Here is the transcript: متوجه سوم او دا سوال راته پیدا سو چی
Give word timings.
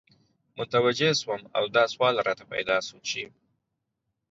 متوجه 0.59 1.09
سوم 1.21 1.41
او 1.57 1.63
دا 1.75 1.83
سوال 1.93 2.15
راته 2.27 2.45
پیدا 2.53 2.77
سو 2.87 2.95
چی 3.07 3.23